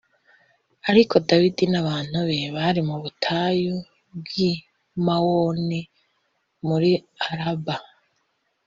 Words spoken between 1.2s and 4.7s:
Dawidi n’abantu be bari mu butayu bw’i